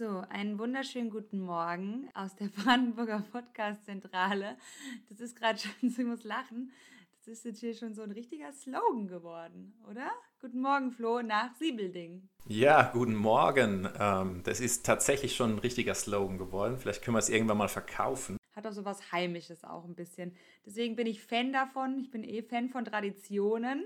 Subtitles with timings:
[0.00, 4.56] So, einen wunderschönen guten Morgen aus der Brandenburger Podcast-Zentrale.
[5.10, 6.72] Das ist gerade schon, ich muss lachen,
[7.18, 10.10] das ist jetzt hier schon so ein richtiger Slogan geworden, oder?
[10.40, 12.30] Guten Morgen, Flo, nach Siebelding.
[12.46, 13.90] Ja, guten Morgen.
[14.00, 16.78] Ähm, das ist tatsächlich schon ein richtiger Slogan geworden.
[16.78, 18.38] Vielleicht können wir es irgendwann mal verkaufen.
[18.56, 20.34] Hat auch so was Heimisches auch ein bisschen.
[20.64, 21.98] Deswegen bin ich Fan davon.
[21.98, 23.84] Ich bin eh Fan von Traditionen.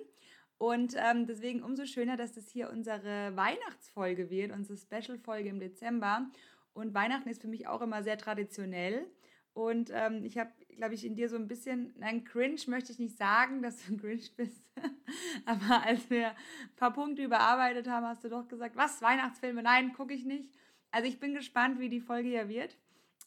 [0.59, 6.30] Und ähm, deswegen umso schöner, dass das hier unsere Weihnachtsfolge wird, unsere Special-Folge im Dezember.
[6.73, 9.07] Und Weihnachten ist für mich auch immer sehr traditionell.
[9.53, 12.99] Und ähm, ich habe, glaube ich, in dir so ein bisschen, nein, cringe möchte ich
[12.99, 14.63] nicht sagen, dass du ein cringe bist.
[15.46, 19.63] Aber als wir ein paar Punkte überarbeitet haben, hast du doch gesagt, was, Weihnachtsfilme?
[19.63, 20.50] Nein, gucke ich nicht.
[20.91, 22.77] Also ich bin gespannt, wie die Folge hier wird.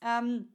[0.02, 0.50] Ähm,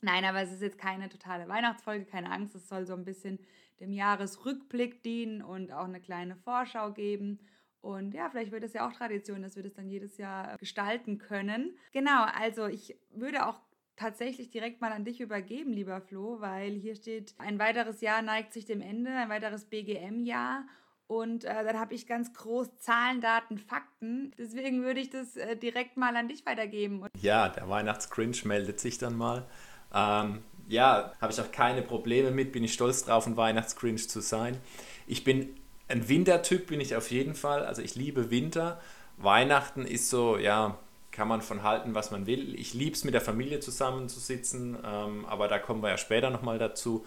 [0.00, 2.54] nein, aber es ist jetzt keine totale Weihnachtsfolge, keine Angst.
[2.54, 3.38] Es soll so ein bisschen
[3.80, 7.40] dem Jahresrückblick dienen und auch eine kleine Vorschau geben.
[7.80, 11.18] Und ja, vielleicht wird es ja auch Tradition, dass wir das dann jedes Jahr gestalten
[11.18, 11.76] können.
[11.92, 13.60] Genau, also ich würde auch
[13.96, 18.52] tatsächlich direkt mal an dich übergeben, lieber Flo, weil hier steht, ein weiteres Jahr neigt
[18.52, 20.66] sich dem Ende, ein weiteres BGM-Jahr.
[21.08, 24.32] Und äh, dann habe ich ganz groß Zahlen, Daten, Fakten.
[24.36, 27.06] Deswegen würde ich das äh, direkt mal an dich weitergeben.
[27.20, 29.46] Ja, der Weihnachtscringe meldet sich dann mal.
[29.94, 34.20] Ähm, ja, habe ich auch keine Probleme mit, bin ich stolz drauf, ein Weihnachtscringe zu
[34.20, 34.58] sein.
[35.06, 35.56] Ich bin
[35.88, 37.64] ein Wintertyp, bin ich auf jeden Fall.
[37.64, 38.80] Also ich liebe Winter.
[39.16, 40.78] Weihnachten ist so, ja,
[41.10, 42.54] kann man von halten, was man will.
[42.58, 46.58] Ich liebe es, mit der Familie zusammenzusitzen, ähm, aber da kommen wir ja später nochmal
[46.58, 47.06] dazu.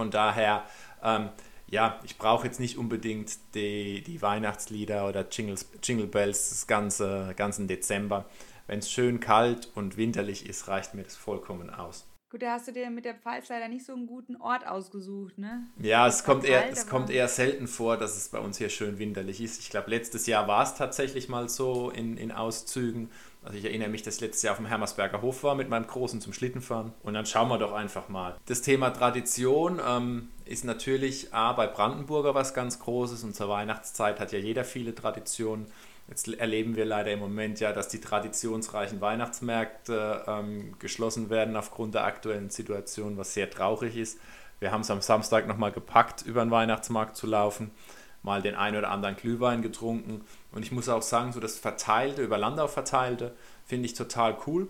[0.00, 0.64] Von daher,
[1.02, 1.30] ähm,
[1.66, 7.34] ja, ich brauche jetzt nicht unbedingt die, die Weihnachtslieder oder Jingles, Jingle Bells das ganze,
[7.36, 8.26] ganzen Dezember.
[8.68, 12.06] Wenn es schön kalt und winterlich ist, reicht mir das vollkommen aus.
[12.30, 15.38] Gut, da hast du dir mit der Pfalz leider nicht so einen guten Ort ausgesucht,
[15.38, 15.66] ne?
[15.80, 18.98] Ja, es kommt, eher, es kommt eher selten vor, dass es bei uns hier schön
[18.98, 19.62] winterlich ist.
[19.62, 23.08] Ich glaube, letztes Jahr war es tatsächlich mal so in, in Auszügen.
[23.42, 25.86] Also ich erinnere mich, dass ich letztes Jahr auf dem Hermersberger Hof war mit meinem
[25.86, 26.92] Großen zum Schlittenfahren.
[27.02, 28.36] Und dann schauen wir doch einfach mal.
[28.44, 33.22] Das Thema Tradition ähm, ist natürlich A, bei Brandenburger was ganz Großes.
[33.24, 35.66] Und zur Weihnachtszeit hat ja jeder viele Traditionen.
[36.08, 41.94] Jetzt erleben wir leider im Moment ja, dass die traditionsreichen Weihnachtsmärkte ähm, geschlossen werden aufgrund
[41.94, 44.18] der aktuellen Situation, was sehr traurig ist.
[44.58, 47.70] Wir haben es am Samstag nochmal gepackt, über den Weihnachtsmarkt zu laufen,
[48.22, 50.24] mal den einen oder anderen Glühwein getrunken.
[50.50, 54.68] Und ich muss auch sagen, so das Verteilte, über Landau verteilte, finde ich total cool.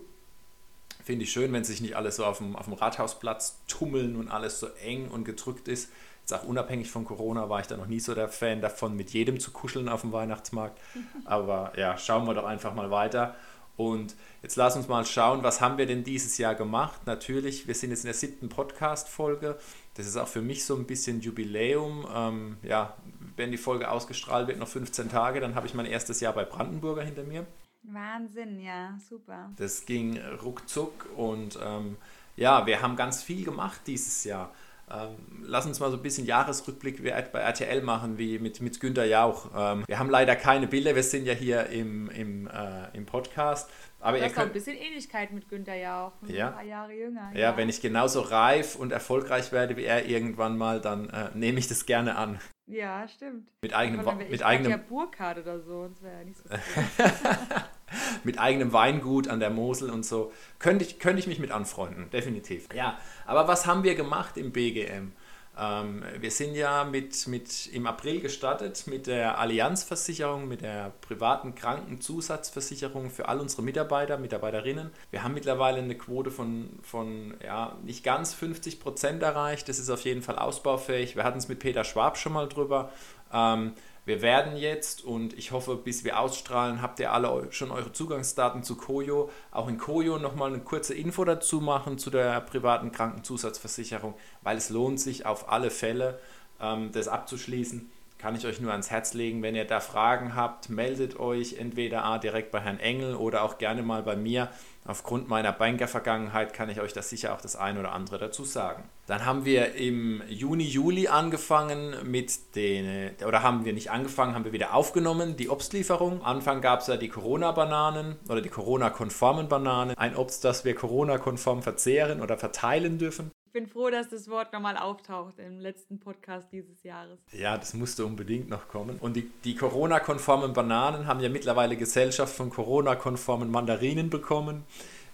[1.09, 4.29] Finde ich schön, wenn sich nicht alles so auf dem, auf dem Rathausplatz tummeln und
[4.29, 5.89] alles so eng und gedrückt ist
[6.21, 9.09] jetzt auch unabhängig von Corona war ich da noch nie so der Fan davon, mit
[9.09, 10.79] jedem zu kuscheln auf dem Weihnachtsmarkt.
[11.25, 13.35] Aber ja, schauen wir doch einfach mal weiter.
[13.75, 17.07] Und jetzt lass uns mal schauen, was haben wir denn dieses Jahr gemacht?
[17.07, 19.57] Natürlich, wir sind jetzt in der siebten Podcast-Folge.
[19.95, 22.05] Das ist auch für mich so ein bisschen Jubiläum.
[22.13, 22.95] Ähm, ja,
[23.35, 26.43] wenn die Folge ausgestrahlt wird, noch 15 Tage, dann habe ich mein erstes Jahr bei
[26.43, 27.47] Brandenburger hinter mir.
[27.83, 29.51] Wahnsinn, ja, super.
[29.57, 31.97] Das ging ruckzuck und ähm,
[32.35, 34.53] ja, wir haben ganz viel gemacht dieses Jahr.
[34.91, 39.05] Ähm, lass uns mal so ein bisschen Jahresrückblick bei RTL machen, wie mit, mit Günther
[39.05, 39.49] Jauch.
[39.55, 43.69] Ähm, wir haben leider keine Bilder, wir sind ja hier im, im, äh, im Podcast.
[44.01, 46.47] Aber du hast könnt, ein bisschen Ähnlichkeit mit Günther Jauch, ja.
[46.47, 47.31] ein paar Jahre jünger.
[47.33, 51.29] Ja, ja, wenn ich genauso reif und erfolgreich werde wie er irgendwann mal, dann äh,
[51.33, 52.39] nehme ich das gerne an.
[52.65, 53.47] Ja, stimmt.
[53.61, 56.43] Mit eigenem, mit mit eigenem ja Burkhardt oder so, das wäre ja nicht so
[58.23, 60.31] mit eigenem Weingut an der Mosel und so.
[60.59, 62.67] Könnte ich, könnte ich mich mit anfreunden, definitiv.
[62.73, 65.11] Ja, aber was haben wir gemacht im BGM?
[65.59, 71.53] Ähm, wir sind ja mit, mit im April gestartet mit der Allianzversicherung, mit der privaten
[71.53, 74.91] Krankenzusatzversicherung für all unsere Mitarbeiter, Mitarbeiterinnen.
[75.11, 79.67] Wir haben mittlerweile eine Quote von, von ja, nicht ganz 50 Prozent erreicht.
[79.67, 81.15] Das ist auf jeden Fall ausbaufähig.
[81.15, 82.91] Wir hatten es mit Peter Schwab schon mal drüber.
[83.33, 83.73] Ähm,
[84.09, 88.63] wir werden jetzt, und ich hoffe, bis wir ausstrahlen, habt ihr alle schon eure Zugangsdaten
[88.63, 89.29] zu Koyo.
[89.51, 94.71] Auch in Koyo nochmal eine kurze Info dazu machen zu der privaten Krankenzusatzversicherung, weil es
[94.71, 96.19] lohnt sich auf alle Fälle,
[96.59, 97.91] ähm, das abzuschließen.
[98.19, 99.41] Kann ich euch nur ans Herz legen.
[99.41, 103.81] Wenn ihr da Fragen habt, meldet euch entweder direkt bei Herrn Engel oder auch gerne
[103.81, 104.49] mal bei mir.
[104.85, 108.83] Aufgrund meiner Banker-Vergangenheit kann ich euch das sicher auch das eine oder andere dazu sagen.
[109.07, 114.43] Dann haben wir im Juni, Juli angefangen mit den, oder haben wir nicht angefangen, haben
[114.45, 116.21] wir wieder aufgenommen, die Obstlieferung.
[116.21, 119.95] Anfang gab es ja die Corona-Bananen oder die Corona-konformen Bananen.
[119.97, 123.31] Ein Obst, das wir Corona-konform verzehren oder verteilen dürfen.
[123.49, 127.17] Ich bin froh, dass das Wort nochmal auftaucht im letzten Podcast dieses Jahres.
[127.31, 128.99] Ja, das musste unbedingt noch kommen.
[128.99, 134.65] Und die, die Corona-konformen Bananen haben ja mittlerweile Gesellschaft von Corona-konformen Mandarinen bekommen.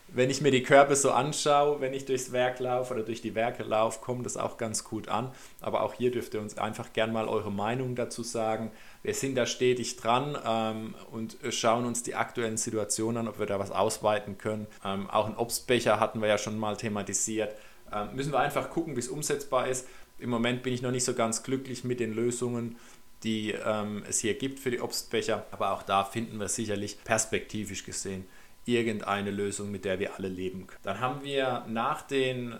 [0.09, 3.35] wenn ich mir die Körbe so anschaue, wenn ich durchs Werk laufe oder durch die
[3.35, 5.31] Werke laufe, kommt das auch ganz gut an.
[5.61, 8.69] Aber auch hier dürft ihr uns einfach gern mal eure Meinung dazu sagen.
[9.01, 13.45] Wir sind da stetig dran ähm, und schauen uns die aktuellen Situationen an, ob wir
[13.45, 14.67] da was ausweiten können.
[14.83, 17.55] Ähm, auch einen Obstbecher hatten wir ja schon mal thematisiert.
[17.91, 19.87] Ähm, müssen wir einfach gucken, wie es umsetzbar ist.
[20.17, 22.77] Im Moment bin ich noch nicht so ganz glücklich mit den Lösungen
[23.23, 25.45] die ähm, es hier gibt für die Obstbecher.
[25.51, 28.25] Aber auch da finden wir sicherlich perspektivisch gesehen
[28.65, 30.81] irgendeine Lösung, mit der wir alle leben können.
[30.83, 32.55] Dann haben wir nach den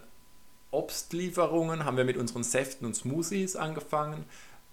[0.70, 4.26] Obstlieferungen haben wir mit unseren Säften und Smoothies angefangen.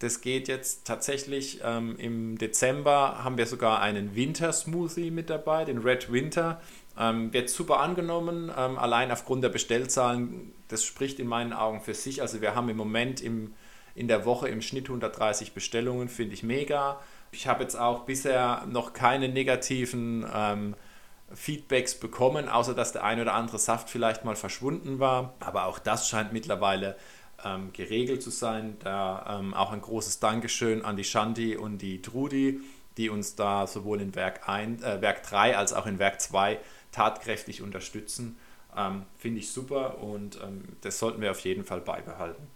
[0.03, 5.79] Das geht jetzt tatsächlich ähm, im Dezember haben wir sogar einen Winter-Smoothie mit dabei, den
[5.79, 6.61] Red Winter.
[6.99, 10.53] Ähm, wird super angenommen, ähm, allein aufgrund der Bestellzahlen.
[10.67, 12.21] Das spricht in meinen Augen für sich.
[12.21, 13.55] Also wir haben im Moment im,
[13.95, 16.99] in der Woche im Schnitt 130 Bestellungen, finde ich mega.
[17.31, 20.75] Ich habe jetzt auch bisher noch keine negativen ähm,
[21.33, 25.35] Feedbacks bekommen, außer dass der ein oder andere Saft vielleicht mal verschwunden war.
[25.39, 26.97] Aber auch das scheint mittlerweile
[27.45, 28.77] ähm, geregelt zu sein.
[28.81, 32.61] Da ähm, auch ein großes Dankeschön an die Shanti und die Trudi,
[32.97, 36.59] die uns da sowohl in Werk, 1, äh, Werk 3 als auch in Werk 2
[36.91, 38.39] tatkräftig unterstützen.
[38.77, 42.47] Ähm, Finde ich super und ähm, das sollten wir auf jeden Fall beibehalten.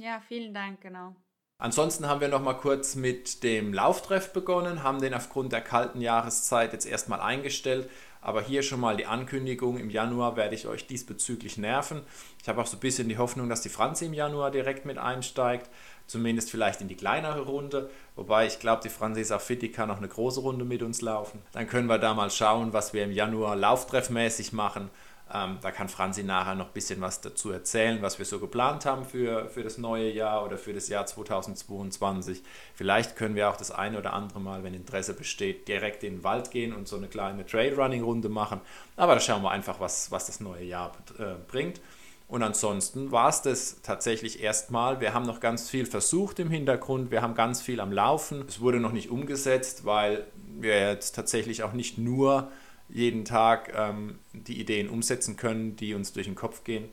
[0.00, 1.14] Ja, vielen Dank, genau.
[1.60, 6.00] Ansonsten haben wir noch mal kurz mit dem Lauftreff begonnen, haben den aufgrund der kalten
[6.00, 7.90] Jahreszeit jetzt erstmal eingestellt.
[8.20, 12.02] Aber hier schon mal die Ankündigung, im Januar werde ich euch diesbezüglich nerven.
[12.42, 14.98] Ich habe auch so ein bisschen die Hoffnung, dass die Franzi im Januar direkt mit
[14.98, 15.70] einsteigt,
[16.06, 17.90] zumindest vielleicht in die kleinere Runde.
[18.16, 20.82] Wobei ich glaube, die Franzi ist auch fit, die kann auch eine große Runde mit
[20.82, 21.40] uns laufen.
[21.52, 24.90] Dann können wir da mal schauen, was wir im Januar lauftreffmäßig machen
[25.32, 28.86] ähm, da kann Franzi nachher noch ein bisschen was dazu erzählen, was wir so geplant
[28.86, 32.42] haben für, für das neue Jahr oder für das Jahr 2022.
[32.74, 36.24] Vielleicht können wir auch das eine oder andere Mal, wenn Interesse besteht, direkt in den
[36.24, 38.60] Wald gehen und so eine kleine Trailrunning-Runde machen.
[38.96, 41.80] Aber da schauen wir einfach, was, was das neue Jahr äh, bringt.
[42.28, 45.00] Und ansonsten war es das tatsächlich erstmal.
[45.00, 47.10] Wir haben noch ganz viel versucht im Hintergrund.
[47.10, 48.44] Wir haben ganz viel am Laufen.
[48.46, 50.26] Es wurde noch nicht umgesetzt, weil
[50.58, 52.50] wir jetzt tatsächlich auch nicht nur
[52.88, 56.88] jeden Tag ähm, die Ideen umsetzen können, die uns durch den Kopf gehen.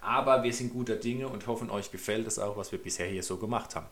[0.00, 3.22] Aber wir sind guter Dinge und hoffen, euch gefällt es auch, was wir bisher hier
[3.22, 3.88] so gemacht haben.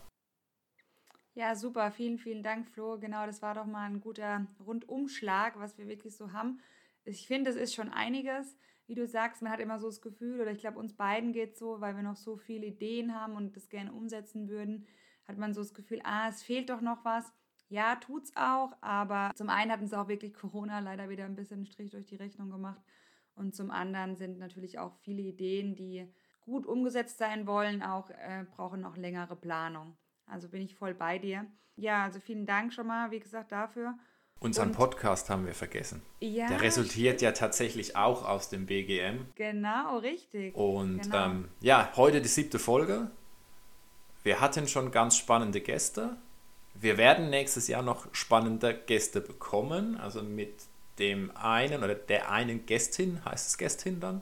[1.33, 1.91] Ja, super.
[1.91, 2.97] Vielen, vielen Dank, Flo.
[2.99, 6.59] Genau, das war doch mal ein guter Rundumschlag, was wir wirklich so haben.
[7.05, 8.57] Ich finde, es ist schon einiges.
[8.87, 11.53] Wie du sagst, man hat immer so das Gefühl, oder ich glaube, uns beiden geht
[11.53, 14.85] es so, weil wir noch so viele Ideen haben und das gerne umsetzen würden,
[15.25, 17.31] hat man so das Gefühl, ah, es fehlt doch noch was.
[17.71, 21.59] Ja, tut's auch, aber zum einen hat uns auch wirklich Corona leider wieder ein bisschen
[21.59, 22.81] einen Strich durch die Rechnung gemacht.
[23.33, 26.05] Und zum anderen sind natürlich auch viele Ideen, die
[26.41, 29.95] gut umgesetzt sein wollen, auch äh, brauchen noch längere Planung.
[30.25, 31.45] Also bin ich voll bei dir.
[31.77, 33.97] Ja, also vielen Dank schon mal, wie gesagt, dafür.
[34.41, 36.01] Unseren Und, Podcast haben wir vergessen.
[36.19, 37.21] Ja, Der resultiert stimmt.
[37.21, 39.27] ja tatsächlich auch aus dem BGM.
[39.35, 40.53] Genau, richtig.
[40.55, 41.25] Und genau.
[41.25, 43.11] Ähm, ja, heute die siebte Folge.
[44.23, 46.17] Wir hatten schon ganz spannende Gäste.
[46.73, 50.63] Wir werden nächstes Jahr noch spannende Gäste bekommen, also mit
[50.99, 54.21] dem einen oder der einen Gästin, heißt es Gästin dann,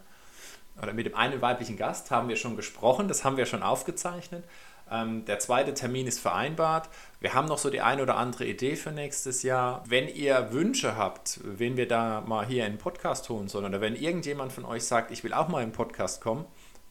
[0.81, 4.44] oder mit dem einen weiblichen Gast haben wir schon gesprochen, das haben wir schon aufgezeichnet.
[4.92, 6.90] Ähm, der zweite Termin ist vereinbart.
[7.19, 9.84] Wir haben noch so die eine oder andere Idee für nächstes Jahr.
[9.88, 13.81] Wenn ihr Wünsche habt, wen wir da mal hier in den Podcast holen sollen, oder
[13.81, 16.46] wenn irgendjemand von euch sagt, ich will auch mal im Podcast kommen,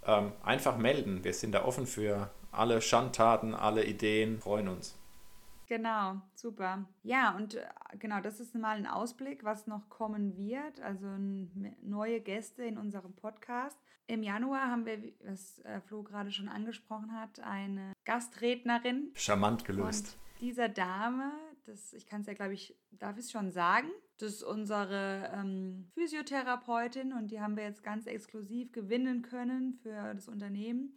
[0.07, 1.25] ähm, einfach melden.
[1.25, 4.98] Wir sind da offen für alle Schandtaten, alle Ideen, freuen uns.
[5.69, 6.89] Genau, super.
[7.03, 7.67] Ja, und äh,
[7.99, 10.81] genau, das ist mal ein Ausblick, was noch kommen wird.
[10.81, 11.07] Also
[11.83, 13.79] neue Gäste in unserem Podcast.
[14.07, 19.13] Im Januar haben wir, was äh, Flo gerade schon angesprochen hat, eine Gastrednerin.
[19.15, 20.17] Charmant gelöst.
[20.17, 21.33] Und dieser Dame,
[21.67, 25.31] das, ich kann es ja, glaube ich, darf ich es schon sagen, das ist unsere
[25.35, 30.97] ähm, Physiotherapeutin und die haben wir jetzt ganz exklusiv gewinnen können für das Unternehmen.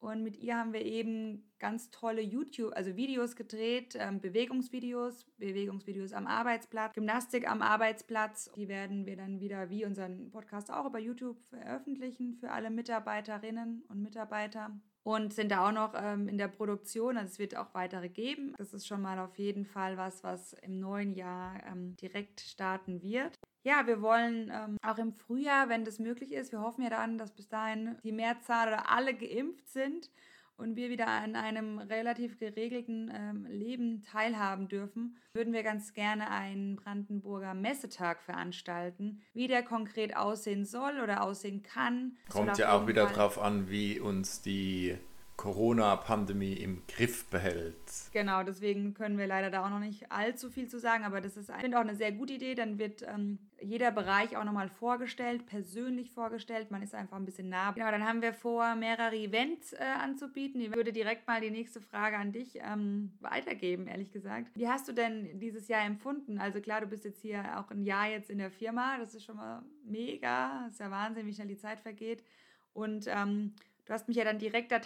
[0.00, 6.12] Und mit ihr haben wir eben ganz tolle YouTube, also Videos gedreht, ähm, Bewegungsvideos, Bewegungsvideos
[6.12, 8.50] am Arbeitsplatz, Gymnastik am Arbeitsplatz.
[8.54, 13.82] Die werden wir dann wieder wie unseren Podcast auch über YouTube veröffentlichen für alle Mitarbeiterinnen
[13.88, 14.80] und Mitarbeiter.
[15.08, 18.52] Und sind da auch noch ähm, in der Produktion, also es wird auch weitere geben.
[18.58, 23.00] Das ist schon mal auf jeden Fall was, was im neuen Jahr ähm, direkt starten
[23.00, 26.90] wird ja, wir wollen ähm, auch im Frühjahr, wenn das möglich ist, wir hoffen ja
[26.90, 30.10] dann, dass bis dahin die Mehrzahl oder alle geimpft sind
[30.58, 36.30] und wir wieder an einem relativ geregelten ähm, Leben teilhaben dürfen, würden wir ganz gerne
[36.30, 39.22] einen Brandenburger Messetag veranstalten.
[39.32, 42.16] Wie der konkret aussehen soll oder aussehen kann.
[42.28, 44.98] Kommt ja auch wieder darauf an, wie uns die
[45.38, 47.76] Corona-Pandemie im Griff behält.
[48.12, 51.36] Genau, deswegen können wir leider da auch noch nicht allzu viel zu sagen, aber das
[51.36, 52.56] ist, ich finde auch eine sehr gute Idee.
[52.56, 56.72] Dann wird ähm, jeder Bereich auch nochmal vorgestellt, persönlich vorgestellt.
[56.72, 57.70] Man ist einfach ein bisschen nah.
[57.70, 60.60] Genau, dann haben wir vor, mehrere Events äh, anzubieten.
[60.60, 64.50] Ich würde direkt mal die nächste Frage an dich ähm, weitergeben, ehrlich gesagt.
[64.56, 66.38] Wie hast du denn dieses Jahr empfunden?
[66.38, 68.98] Also klar, du bist jetzt hier auch ein Jahr jetzt in der Firma.
[68.98, 70.64] Das ist schon mal mega.
[70.64, 72.24] Das ist ja Wahnsinn, wie schnell die Zeit vergeht.
[72.72, 73.54] Und ähm,
[73.88, 74.80] Du hast mich ja dann direkt da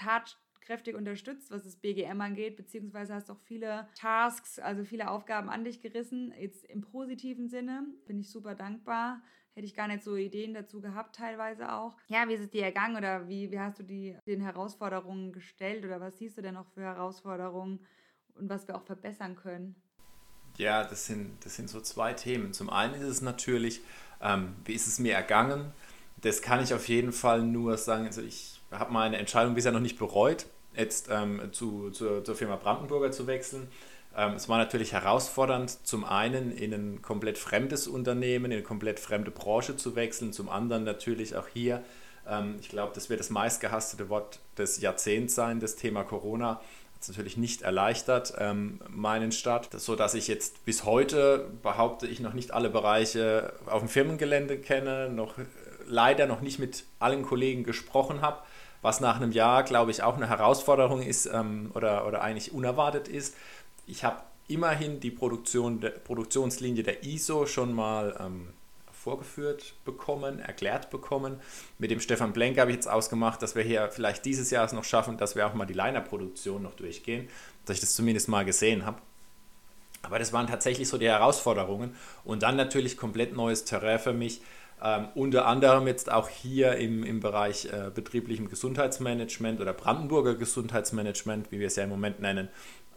[0.62, 5.64] tatkräftig unterstützt, was das BGM angeht, beziehungsweise hast auch viele Tasks, also viele Aufgaben an
[5.64, 7.84] dich gerissen, jetzt im positiven Sinne.
[8.06, 9.20] Bin ich super dankbar.
[9.54, 11.96] Hätte ich gar nicht so Ideen dazu gehabt, teilweise auch.
[12.08, 15.84] Ja, wie ist es dir ergangen oder wie, wie hast du die, den Herausforderungen gestellt
[15.84, 17.80] oder was siehst du denn noch für Herausforderungen
[18.34, 19.74] und was wir auch verbessern können?
[20.56, 22.54] Ja, das sind, das sind so zwei Themen.
[22.54, 23.82] Zum einen ist es natürlich,
[24.22, 25.72] ähm, wie ist es mir ergangen?
[26.22, 28.06] Das kann ich auf jeden Fall nur sagen.
[28.06, 32.56] Also ich habe meine Entscheidung bisher noch nicht bereut, jetzt ähm, zu, zu, zur Firma
[32.56, 33.68] Brandenburger zu wechseln.
[34.16, 39.00] Ähm, es war natürlich herausfordernd, zum einen in ein komplett fremdes Unternehmen, in eine komplett
[39.00, 41.82] fremde Branche zu wechseln, zum anderen natürlich auch hier,
[42.28, 46.60] ähm, ich glaube, das wird das meistgehasste Wort des Jahrzehnts sein, das Thema Corona
[46.94, 52.06] hat es natürlich nicht erleichtert, ähm, meinen Start, so dass ich jetzt bis heute behaupte
[52.06, 55.34] ich noch nicht alle Bereiche auf dem Firmengelände kenne, noch
[55.86, 58.42] leider noch nicht mit allen Kollegen gesprochen habe
[58.82, 63.08] was nach einem Jahr, glaube ich, auch eine Herausforderung ist ähm, oder, oder eigentlich unerwartet
[63.08, 63.34] ist.
[63.86, 68.48] Ich habe immerhin die Produktion Produktionslinie der ISO schon mal ähm,
[68.92, 71.40] vorgeführt bekommen, erklärt bekommen.
[71.78, 74.72] Mit dem Stefan Blenk habe ich jetzt ausgemacht, dass wir hier vielleicht dieses Jahr es
[74.72, 77.28] noch schaffen, dass wir auch mal die Liner-Produktion noch durchgehen,
[77.64, 78.98] dass ich das zumindest mal gesehen habe.
[80.02, 84.40] Aber das waren tatsächlich so die Herausforderungen und dann natürlich komplett neues Terrain für mich
[84.82, 91.52] ähm, unter anderem jetzt auch hier im, im Bereich äh, betrieblichem Gesundheitsmanagement oder Brandenburger Gesundheitsmanagement,
[91.52, 92.48] wie wir es ja im Moment nennen,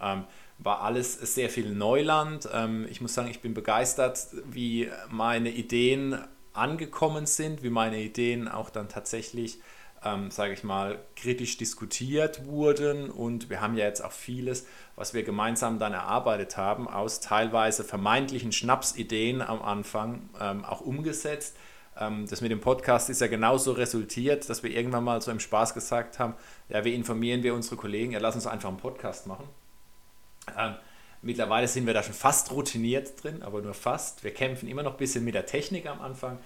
[0.01, 0.23] ähm,
[0.57, 2.49] war alles sehr viel Neuland.
[2.51, 6.17] Ähm, ich muss sagen, ich bin begeistert, wie meine Ideen
[6.53, 9.59] angekommen sind, wie meine Ideen auch dann tatsächlich,
[10.03, 13.11] ähm, sage ich mal, kritisch diskutiert wurden.
[13.11, 14.65] Und wir haben ja jetzt auch vieles,
[14.95, 21.55] was wir gemeinsam dann erarbeitet haben, aus teilweise vermeintlichen Schnapsideen am Anfang ähm, auch umgesetzt.
[21.99, 25.39] Ähm, das mit dem Podcast ist ja genauso resultiert, dass wir irgendwann mal so im
[25.39, 26.33] Spaß gesagt haben,
[26.69, 29.47] ja, wie informieren wir unsere Kollegen, ja, lass uns einfach einen Podcast machen.
[30.57, 30.75] Ähm,
[31.21, 34.23] mittlerweile sind wir da schon fast routiniert drin, aber nur fast.
[34.23, 36.39] Wir kämpfen immer noch ein bisschen mit der Technik am Anfang.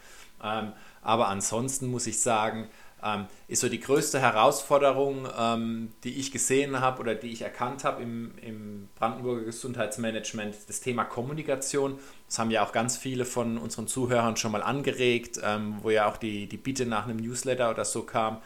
[0.43, 2.69] Ähm, aber ansonsten muss ich sagen,
[3.47, 8.03] ist so die größte Herausforderung, ähm, die ich gesehen habe oder die ich erkannt habe
[8.03, 11.97] im, im Brandenburger Gesundheitsmanagement, das Thema Kommunikation.
[12.27, 16.09] Das haben ja auch ganz viele von unseren Zuhörern schon mal angeregt, ähm, wo ja
[16.09, 18.41] auch die, die Bitte nach einem Newsletter oder so kam.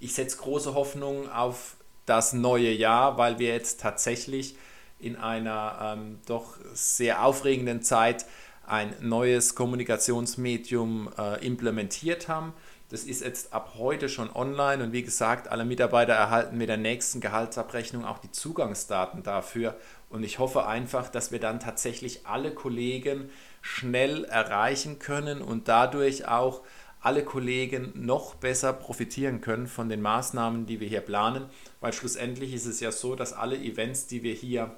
[0.00, 4.56] Ich setze große Hoffnung auf das neue Jahr, weil wir jetzt tatsächlich
[4.98, 8.24] in einer ähm, doch sehr aufregenden Zeit
[8.66, 12.52] ein neues Kommunikationsmedium äh, implementiert haben
[12.90, 16.78] das ist jetzt ab heute schon online und wie gesagt, alle Mitarbeiter erhalten mit der
[16.78, 19.76] nächsten Gehaltsabrechnung auch die Zugangsdaten dafür.
[20.08, 23.28] Und ich hoffe einfach, dass wir dann tatsächlich alle Kollegen
[23.60, 26.62] schnell erreichen können und dadurch auch
[27.00, 31.46] alle Kollegen noch besser profitieren können von den Maßnahmen, die wir hier planen,
[31.80, 34.74] weil schlussendlich ist es ja so, dass alle Events, die wir hier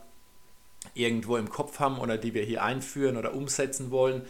[0.95, 4.23] irgendwo im Kopf haben oder die wir hier einführen oder umsetzen wollen,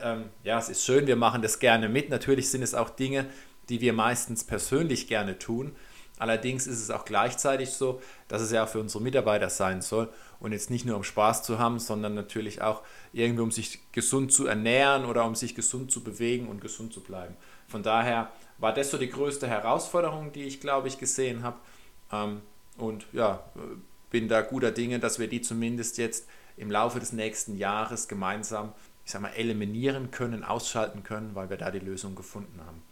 [0.00, 2.10] ähm, ja, es ist schön, wir machen das gerne mit.
[2.10, 3.26] Natürlich sind es auch Dinge,
[3.68, 5.74] die wir meistens persönlich gerne tun.
[6.18, 10.08] Allerdings ist es auch gleichzeitig so, dass es ja auch für unsere Mitarbeiter sein soll
[10.40, 14.32] und jetzt nicht nur um Spaß zu haben, sondern natürlich auch irgendwie um sich gesund
[14.32, 17.36] zu ernähren oder um sich gesund zu bewegen und gesund zu bleiben.
[17.68, 21.58] Von daher war das so die größte Herausforderung, die ich glaube ich gesehen habe.
[22.10, 22.40] Ähm,
[22.78, 23.42] und ja,
[24.10, 28.72] bin da guter Dinge, dass wir die zumindest jetzt im Laufe des nächsten Jahres gemeinsam
[29.06, 32.82] ich sag mal, eliminieren können, ausschalten können, weil wir da die Lösung gefunden haben.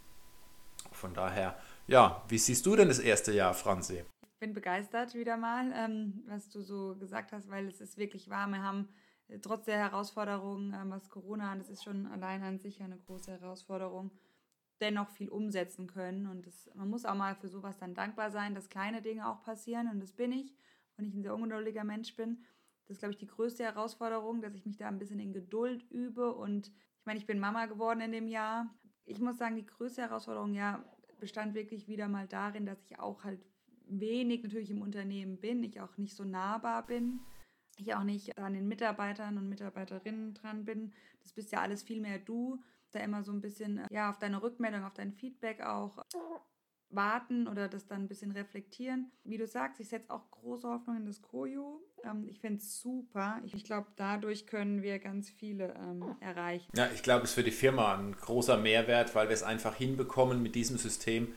[0.93, 1.57] Von daher,
[1.87, 4.05] ja, wie siehst du denn das erste Jahr, Franzi?
[4.21, 8.29] Ich bin begeistert wieder mal, ähm, was du so gesagt hast, weil es ist wirklich
[8.29, 8.51] warm.
[8.53, 8.87] Wir haben
[9.27, 12.97] äh, trotz der Herausforderungen, ähm, was Corona an, das ist schon allein an sich eine
[12.97, 14.11] große Herausforderung,
[14.79, 16.27] dennoch viel umsetzen können.
[16.27, 19.43] Und das, man muss auch mal für sowas dann dankbar sein, dass kleine Dinge auch
[19.43, 19.89] passieren.
[19.91, 20.55] Und das bin ich,
[20.97, 22.45] und ich ein sehr ungeduldiger Mensch bin.
[22.87, 25.83] Das ist, glaube ich, die größte Herausforderung, dass ich mich da ein bisschen in Geduld
[25.89, 26.35] übe.
[26.35, 28.73] Und ich meine, ich bin Mama geworden in dem Jahr.
[29.05, 30.83] Ich muss sagen, die größte Herausforderung ja
[31.19, 33.39] bestand wirklich wieder mal darin, dass ich auch halt
[33.87, 37.21] wenig natürlich im Unternehmen bin, ich auch nicht so nahbar bin,
[37.77, 40.93] ich auch nicht an den Mitarbeitern und Mitarbeiterinnen dran bin.
[41.21, 42.61] Das bist ja alles viel mehr du,
[42.91, 45.97] da immer so ein bisschen ja auf deine Rückmeldung, auf dein Feedback auch
[46.89, 49.11] warten oder das dann ein bisschen reflektieren.
[49.23, 51.81] Wie du sagst, ich setze auch große Hoffnung in das Koyo.
[52.03, 53.39] Ähm, ich finde es super.
[53.45, 56.71] Ich, ich glaube, dadurch können wir ganz viele ähm, erreichen.
[56.75, 59.75] Ja, ich glaube, es ist für die Firma ein großer Mehrwert, weil wir es einfach
[59.75, 61.33] hinbekommen mit diesem System.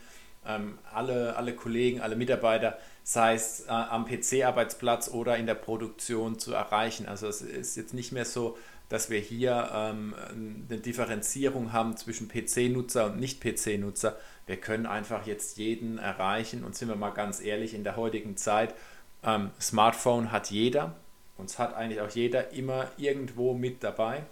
[0.47, 6.39] Ähm, alle, alle Kollegen, alle Mitarbeiter, sei es äh, am PC-Arbeitsplatz oder in der Produktion
[6.39, 7.07] zu erreichen.
[7.07, 8.57] Also es ist jetzt nicht mehr so,
[8.89, 14.17] dass wir hier ähm, eine Differenzierung haben zwischen PC-Nutzer und Nicht-PC-Nutzer.
[14.49, 18.39] Wir können einfach jetzt jeden erreichen und sind wir mal ganz ehrlich, in der heutigen
[18.39, 18.75] Zeit,
[19.23, 20.97] ähm, Smartphone hat jeder.
[21.37, 24.25] Uns hat eigentlich auch jeder immer irgendwo mit dabei.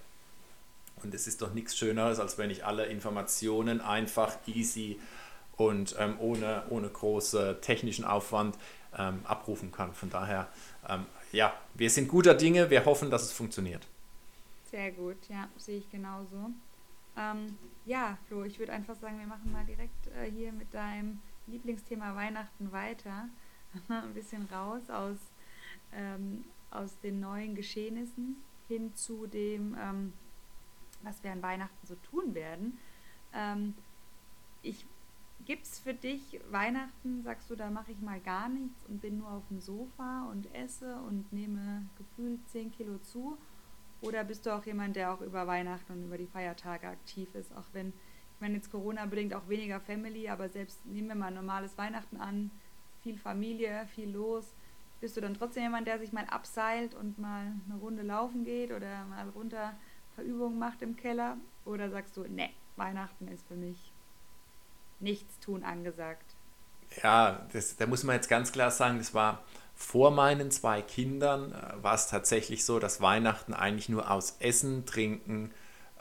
[1.03, 4.99] Und es ist doch nichts Schöneres, als wenn ich alle Informationen einfach easy
[5.59, 8.57] und ähm, ohne, ohne großen technischen Aufwand
[8.97, 9.93] ähm, abrufen kann.
[9.93, 10.49] Von daher,
[10.89, 12.71] ähm, ja, wir sind guter Dinge.
[12.71, 13.87] Wir hoffen, dass es funktioniert.
[14.71, 16.51] Sehr gut, ja, sehe ich genauso.
[17.17, 21.21] Ähm, ja, Flo, ich würde einfach sagen, wir machen mal direkt äh, hier mit deinem
[21.47, 23.29] Lieblingsthema Weihnachten weiter.
[23.89, 25.19] Ein bisschen raus aus,
[25.93, 28.37] ähm, aus den neuen Geschehnissen
[28.69, 30.13] hin zu dem, ähm,
[31.03, 32.79] was wir an Weihnachten so tun werden.
[33.33, 33.75] Ähm,
[34.63, 34.87] ich
[35.45, 39.19] Gibt es für dich Weihnachten, sagst du, da mache ich mal gar nichts und bin
[39.19, 43.39] nur auf dem Sofa und esse und nehme gefühlt 10 Kilo zu?
[44.01, 47.55] Oder bist du auch jemand, der auch über Weihnachten und über die Feiertage aktiv ist?
[47.57, 51.35] Auch wenn, ich meine, jetzt Corona-bedingt auch weniger Family, aber selbst nehmen wir mal ein
[51.35, 52.51] normales Weihnachten an,
[53.03, 54.55] viel Familie, viel los.
[55.01, 58.73] Bist du dann trotzdem jemand, der sich mal abseilt und mal eine Runde laufen geht
[58.73, 59.75] oder mal runter
[60.15, 61.37] Verübungen macht im Keller?
[61.65, 63.93] Oder sagst du, ne, Weihnachten ist für mich
[65.01, 66.35] nichts tun angesagt?
[67.03, 69.43] Ja, das, da muss man jetzt ganz klar sagen, das war
[69.77, 74.87] vor meinen zwei Kindern äh, war es tatsächlich so, dass Weihnachten eigentlich nur aus Essen,
[74.87, 75.53] Trinken,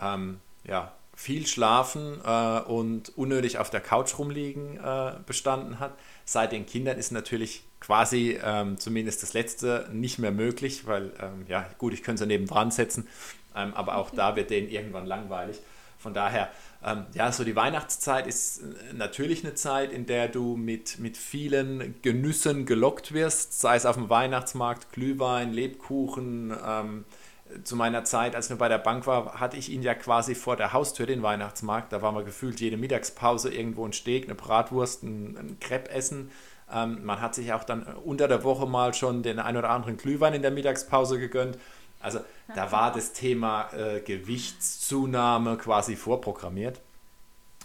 [0.01, 5.93] ähm, ja, viel Schlafen äh, und unnötig auf der Couch rumliegen äh, bestanden hat.
[6.23, 11.45] Seit den Kindern ist natürlich quasi ähm, zumindest das letzte nicht mehr möglich, weil, ähm,
[11.47, 13.07] ja, gut, ich könnte es neben dran setzen,
[13.55, 15.59] ähm, aber auch da wird denen irgendwann langweilig.
[16.05, 16.49] Von daher,
[16.85, 21.17] ähm, ja, so die Weihnachtszeit ist äh, natürlich eine Zeit, in der du mit, mit
[21.17, 26.55] vielen Genüssen gelockt wirst, sei es auf dem Weihnachtsmarkt, Glühwein, Lebkuchen.
[26.63, 27.05] Ähm,
[27.63, 30.55] zu meiner Zeit, als wir bei der Bank waren, hatte ich ihn ja quasi vor
[30.55, 31.91] der Haustür, den Weihnachtsmarkt.
[31.91, 36.29] Da waren wir gefühlt jede Mittagspause irgendwo ein Steak, eine Bratwurst, ein, ein Crepe essen.
[36.71, 39.97] Ähm, man hat sich auch dann unter der Woche mal schon den ein oder anderen
[39.97, 41.57] Glühwein in der Mittagspause gegönnt.
[41.99, 42.19] Also
[42.53, 46.81] da war das Thema äh, Gewichtszunahme quasi vorprogrammiert.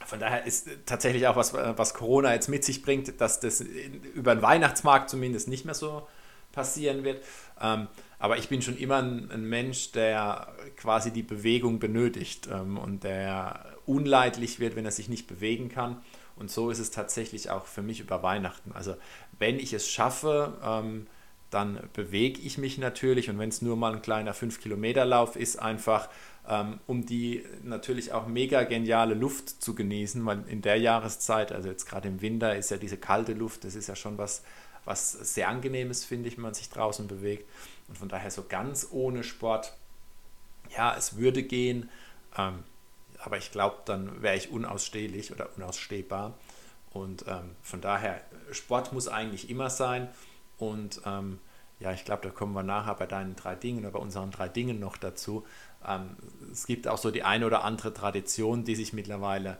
[0.06, 3.60] Von daher ist tatsächlich auch was, äh, was Corona jetzt mit sich bringt, dass das
[3.60, 6.06] über den Weihnachtsmarkt zumindest nicht mehr so
[6.52, 7.22] passieren wird.
[7.60, 7.88] Ähm,
[8.18, 13.04] aber ich bin schon immer ein, ein, Mensch, der quasi die Bewegung benötigt ähm, und
[13.04, 16.02] der unleidlich wird, wenn er sich nicht bewegen kann.
[16.36, 18.72] Und so ist es tatsächlich auch für mich über Weihnachten.
[18.72, 18.96] Also
[19.38, 21.06] wenn ich es schaffe, ähm,
[21.50, 26.08] dann bewege ich mich natürlich und wenn es nur mal ein kleiner 5-Kilometer-Lauf ist, einfach
[26.48, 31.68] ähm, um die natürlich auch mega geniale Luft zu genießen, weil in der Jahreszeit, also
[31.68, 34.42] jetzt gerade im Winter, ist ja diese kalte Luft, das ist ja schon was,
[34.84, 37.48] was sehr angenehmes, finde ich, wenn man sich draußen bewegt.
[37.88, 39.74] Und von daher so ganz ohne Sport,
[40.76, 41.90] ja, es würde gehen,
[42.36, 42.64] ähm,
[43.18, 46.38] aber ich glaube, dann wäre ich unausstehlich oder unausstehbar.
[46.90, 50.08] Und ähm, von daher, Sport muss eigentlich immer sein.
[50.60, 51.38] Und ähm,
[51.78, 54.48] ja, ich glaube, da kommen wir nachher bei deinen drei Dingen oder bei unseren drei
[54.48, 55.44] Dingen noch dazu.
[55.86, 56.16] Ähm,
[56.52, 59.58] es gibt auch so die eine oder andere Tradition, die sich mittlerweile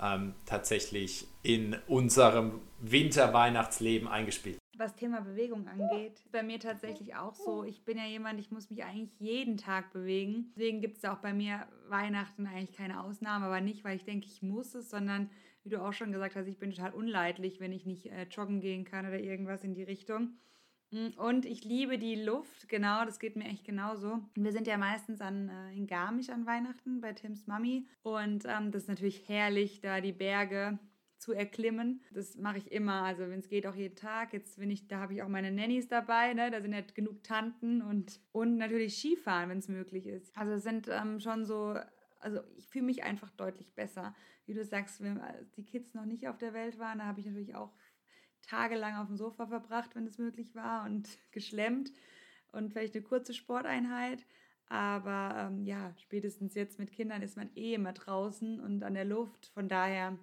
[0.00, 7.64] ähm, tatsächlich in unserem Winter-Weihnachtsleben eingespielt was Thema Bewegung angeht, bei mir tatsächlich auch so.
[7.64, 10.46] Ich bin ja jemand, ich muss mich eigentlich jeden Tag bewegen.
[10.50, 14.26] Deswegen gibt es auch bei mir Weihnachten eigentlich keine Ausnahme, aber nicht, weil ich denke,
[14.26, 15.30] ich muss es, sondern
[15.64, 18.60] wie du auch schon gesagt hast, ich bin total unleidlich, wenn ich nicht äh, joggen
[18.60, 20.38] gehen kann oder irgendwas in die Richtung.
[20.90, 24.20] Mm, und ich liebe die Luft, genau, das geht mir echt genauso.
[24.34, 27.86] Wir sind ja meistens an, äh, in Garmisch an Weihnachten bei Tims Mami.
[28.02, 30.78] Und ähm, das ist natürlich herrlich, da die Berge
[31.18, 32.02] zu erklimmen.
[32.10, 34.32] Das mache ich immer, also wenn es geht, auch jeden Tag.
[34.32, 36.50] Jetzt bin ich, da habe ich auch meine Nannies dabei, ne?
[36.50, 40.36] da sind ja genug Tanten und, und natürlich Skifahren, wenn es möglich ist.
[40.36, 41.76] Also es sind ähm, schon so
[42.22, 44.14] also ich fühle mich einfach deutlich besser.
[44.52, 45.18] Wie du sagst, wenn
[45.56, 47.72] die Kids noch nicht auf der Welt waren, da habe ich natürlich auch
[48.42, 51.90] tagelang auf dem Sofa verbracht, wenn es möglich war und geschlemmt
[52.52, 54.26] und vielleicht eine kurze Sporteinheit.
[54.66, 59.06] Aber ähm, ja, spätestens jetzt mit Kindern ist man eh immer draußen und an der
[59.06, 59.46] Luft.
[59.54, 60.18] Von daher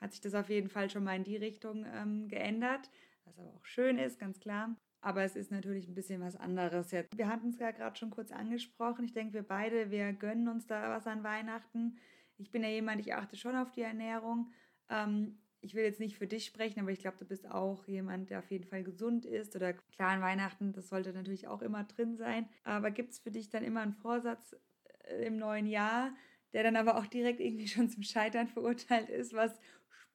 [0.00, 2.90] hat sich das auf jeden Fall schon mal in die Richtung ähm, geändert,
[3.26, 4.74] was aber auch schön ist, ganz klar.
[5.02, 7.16] Aber es ist natürlich ein bisschen was anderes jetzt.
[7.16, 9.04] Wir hatten es ja gerade schon kurz angesprochen.
[9.04, 11.96] Ich denke, wir beide, wir gönnen uns da was an Weihnachten.
[12.38, 14.52] Ich bin ja jemand, ich achte schon auf die Ernährung.
[14.88, 18.30] Ähm, ich will jetzt nicht für dich sprechen, aber ich glaube, du bist auch jemand,
[18.30, 19.56] der auf jeden Fall gesund ist.
[19.56, 22.48] Oder klar, an Weihnachten, das sollte natürlich auch immer drin sein.
[22.64, 24.56] Aber gibt es für dich dann immer einen Vorsatz
[25.04, 26.12] äh, im neuen Jahr,
[26.52, 29.52] der dann aber auch direkt irgendwie schon zum Scheitern verurteilt ist, was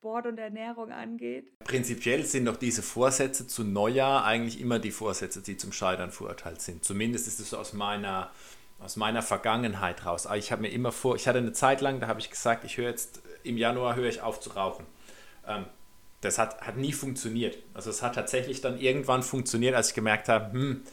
[0.03, 1.57] Sport und Ernährung angeht?
[1.59, 6.62] Prinzipiell sind doch diese Vorsätze zu Neujahr eigentlich immer die Vorsätze, die zum Scheitern verurteilt
[6.62, 6.83] sind.
[6.86, 8.31] Zumindest ist es aus meiner,
[8.84, 10.28] aus meiner Vergangenheit raus.
[10.36, 12.78] Ich habe mir immer vor, ich hatte eine Zeit lang, da habe ich gesagt, ich
[12.78, 14.86] höre jetzt im Januar höre ich auf zu rauchen.
[15.48, 15.65] Ähm,
[16.22, 17.58] das hat, hat nie funktioniert.
[17.74, 20.84] Also es hat tatsächlich dann irgendwann funktioniert, als ich gemerkt habe, hm,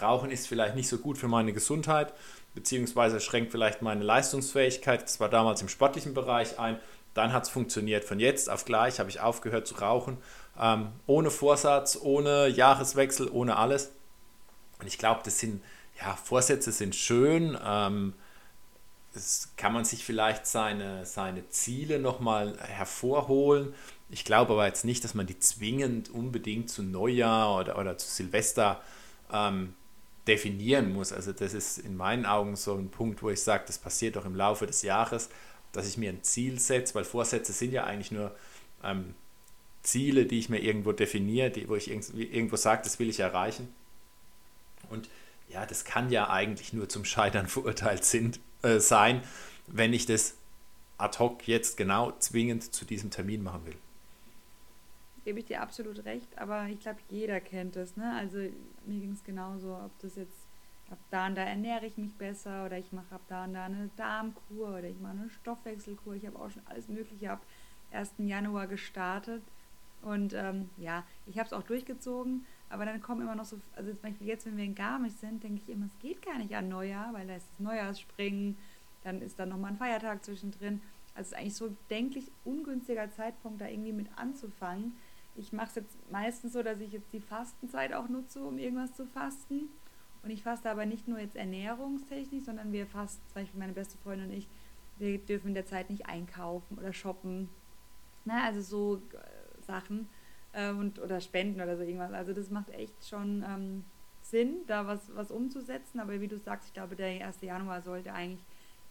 [0.00, 2.12] Rauchen ist vielleicht nicht so gut für meine Gesundheit,
[2.54, 5.02] beziehungsweise schränkt vielleicht meine Leistungsfähigkeit.
[5.02, 6.78] Das war damals im sportlichen Bereich ein.
[7.14, 8.04] Dann hat es funktioniert.
[8.04, 10.18] Von jetzt auf gleich habe ich aufgehört zu rauchen,
[10.60, 13.92] ähm, ohne Vorsatz, ohne Jahreswechsel, ohne alles.
[14.78, 15.62] Und ich glaube, das sind,
[16.00, 17.58] ja, Vorsätze sind schön.
[17.62, 18.14] Ähm,
[19.56, 23.74] kann man sich vielleicht seine, seine Ziele nochmal hervorholen.
[24.08, 28.08] Ich glaube aber jetzt nicht, dass man die zwingend unbedingt zu Neujahr oder, oder zu
[28.08, 28.80] Silvester
[29.32, 29.74] ähm,
[30.28, 31.12] definieren muss.
[31.12, 34.24] Also das ist in meinen Augen so ein Punkt, wo ich sage, das passiert doch
[34.24, 35.28] im Laufe des Jahres,
[35.72, 38.34] dass ich mir ein Ziel setze, weil Vorsätze sind ja eigentlich nur
[38.84, 39.14] ähm,
[39.82, 43.72] Ziele, die ich mir irgendwo definiere, die, wo ich irgendwo sage, das will ich erreichen.
[44.88, 45.08] Und
[45.50, 49.22] ja, das kann ja eigentlich nur zum Scheitern verurteilt sind, äh, sein,
[49.66, 50.36] wenn ich das
[50.98, 53.76] ad hoc jetzt genau zwingend zu diesem Termin machen will.
[55.24, 57.96] Gebe ich dir absolut recht, aber ich glaube, jeder kennt das.
[57.96, 58.14] Ne?
[58.16, 60.46] Also mir ging es genauso, ob das jetzt
[60.90, 63.66] ab da und da ernähre ich mich besser oder ich mache ab da und da
[63.66, 66.14] eine Darmkur oder ich mache eine Stoffwechselkur.
[66.14, 67.42] Ich habe auch schon alles Mögliche ab
[67.92, 68.12] 1.
[68.18, 69.42] Januar gestartet.
[70.02, 73.92] Und ähm, ja, ich habe es auch durchgezogen, aber dann kommen immer noch so, also
[73.92, 76.54] zum Beispiel jetzt, wenn wir in Garmisch sind, denke ich immer, es geht gar nicht
[76.54, 78.56] an Neujahr, weil da ist das Neujahrsspringen,
[79.04, 80.80] dann ist da nochmal ein Feiertag zwischendrin.
[81.14, 84.94] Also es ist eigentlich so denklich ungünstiger Zeitpunkt, da irgendwie mit anzufangen.
[85.36, 88.94] Ich mache es jetzt meistens so, dass ich jetzt die Fastenzeit auch nutze, um irgendwas
[88.94, 89.68] zu fasten.
[90.22, 93.96] Und ich faste aber nicht nur jetzt ernährungstechnisch, sondern wir fasten, zum Beispiel meine beste
[93.98, 94.48] Freundin und ich,
[94.98, 97.48] wir dürfen in der Zeit nicht einkaufen oder shoppen.
[98.26, 99.02] Na, also so
[99.70, 100.08] Sachen
[100.52, 102.12] äh, und, oder spenden oder so irgendwas.
[102.12, 103.84] Also das macht echt schon ähm,
[104.22, 106.00] Sinn, da was, was umzusetzen.
[106.00, 107.40] Aber wie du sagst, ich glaube, der 1.
[107.42, 108.44] Januar sollte eigentlich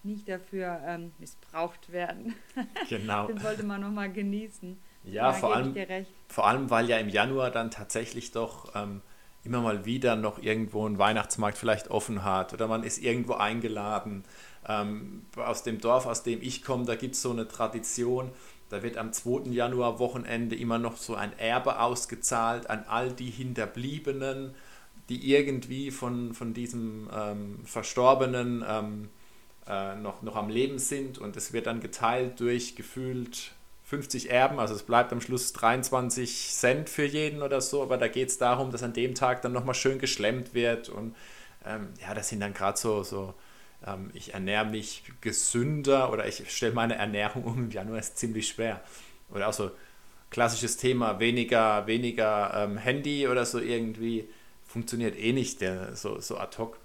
[0.04, 2.36] nicht dafür ähm, missbraucht werden.
[2.90, 3.28] Genau.
[3.28, 4.78] Den sollte man nochmal genießen.
[5.04, 5.76] Ja, vor allem,
[6.28, 9.02] vor allem, weil ja im Januar dann tatsächlich doch ähm,
[9.44, 14.24] immer mal wieder noch irgendwo ein Weihnachtsmarkt vielleicht offen hat oder man ist irgendwo eingeladen.
[14.68, 18.32] Ähm, aus dem Dorf, aus dem ich komme, da gibt es so eine Tradition,
[18.70, 19.50] da wird am 2.
[19.52, 24.54] Januar Wochenende immer noch so ein Erbe ausgezahlt an all die Hinterbliebenen,
[25.10, 29.10] die irgendwie von, von diesem ähm, Verstorbenen ähm,
[29.68, 31.18] äh, noch, noch am Leben sind.
[31.18, 33.54] Und es wird dann geteilt durch gefühlt
[33.86, 34.60] 50 Erben.
[34.60, 37.82] Also es bleibt am Schluss 23 Cent für jeden oder so.
[37.82, 40.90] Aber da geht es darum, dass an dem Tag dann nochmal schön geschlemmt wird.
[40.90, 41.16] Und
[41.66, 43.34] ähm, ja, das sind dann gerade so, so
[43.86, 48.48] ähm, ich ernähre mich gesünder oder ich stelle meine Ernährung um im Januar, ist ziemlich
[48.48, 48.82] schwer.
[49.32, 49.72] Oder auch so
[50.30, 54.28] klassisches Thema, weniger, weniger ähm, Handy oder so irgendwie,
[54.66, 56.78] funktioniert eh nicht der, so, so ad hoc.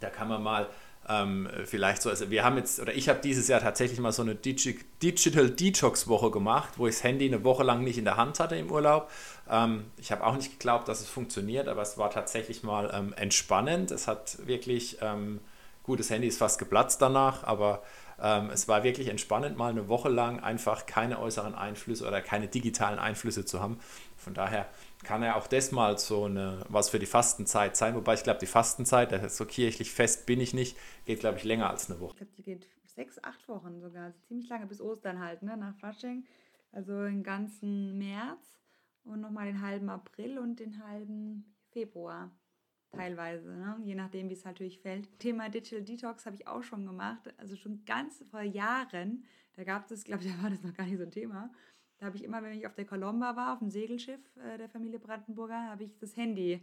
[0.00, 0.68] Da kann man mal
[1.08, 4.22] ähm, vielleicht so, also wir haben jetzt, oder ich habe dieses Jahr tatsächlich mal so
[4.22, 8.04] eine Digi Digital Detox Woche gemacht, wo ich das Handy eine Woche lang nicht in
[8.04, 9.10] der Hand hatte im Urlaub.
[9.50, 13.12] Ähm, ich habe auch nicht geglaubt, dass es funktioniert, aber es war tatsächlich mal ähm,
[13.14, 13.90] entspannend.
[13.90, 15.40] Es hat wirklich ähm,
[15.84, 17.82] Gut, das Handy ist fast geplatzt danach, aber
[18.18, 22.48] ähm, es war wirklich entspannend, mal eine Woche lang einfach keine äußeren Einflüsse oder keine
[22.48, 23.78] digitalen Einflüsse zu haben.
[24.16, 24.66] Von daher
[25.02, 27.94] kann ja auch das mal so eine, was für die Fastenzeit sein.
[27.94, 31.68] Wobei ich glaube, die Fastenzeit, so kirchlich fest bin ich nicht, geht, glaube ich, länger
[31.68, 32.12] als eine Woche.
[32.12, 34.04] Ich glaube, die geht sechs, acht Wochen sogar.
[34.04, 35.54] Also ziemlich lange bis Ostern halt, ne?
[35.56, 36.24] nach Fasching.
[36.72, 38.58] Also den ganzen März
[39.04, 42.30] und nochmal den halben April und den halben Februar
[42.96, 43.76] teilweise, ne?
[43.84, 45.18] je nachdem, wie es natürlich fällt.
[45.18, 49.24] Thema Digital Detox habe ich auch schon gemacht, also schon ganz vor Jahren.
[49.56, 51.50] Da gab es, glaube ich, da war das noch gar nicht so ein Thema.
[51.98, 54.68] Da habe ich immer, wenn ich auf der Colomba war, auf dem Segelschiff äh, der
[54.68, 56.60] Familie Brandenburger, habe ich das Handy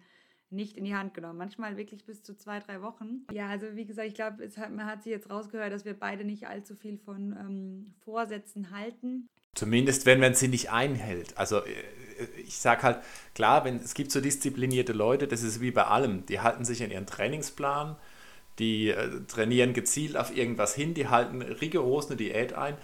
[0.51, 1.37] nicht in die Hand genommen.
[1.37, 3.25] Manchmal wirklich bis zu zwei, drei Wochen.
[3.31, 6.47] Ja, also wie gesagt, ich glaube, man hat sich jetzt rausgehört, dass wir beide nicht
[6.47, 9.29] allzu viel von ähm, Vorsätzen halten.
[9.55, 11.37] Zumindest, wenn man sie nicht einhält.
[11.37, 11.73] Also äh,
[12.45, 12.99] ich sage halt,
[13.35, 16.83] klar, wenn, es gibt so disziplinierte Leute, das ist wie bei allem, die halten sich
[16.83, 17.97] an ihren Trainingsplan,
[18.59, 22.77] die äh, trainieren gezielt auf irgendwas hin, die halten rigoros eine Diät ein.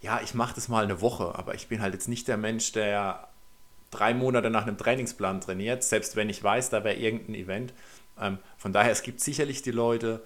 [0.00, 2.72] Ja, ich mache das mal eine Woche, aber ich bin halt jetzt nicht der Mensch,
[2.72, 3.28] der
[3.90, 7.72] drei Monate nach einem Trainingsplan trainiert, selbst wenn ich weiß, da wäre irgendein Event.
[8.20, 10.22] Ähm, von daher, es gibt sicherlich die Leute,